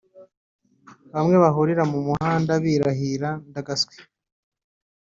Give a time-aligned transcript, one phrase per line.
[1.13, 3.95] bamwe bahurira mu muhanda birahira «Ndagaswi»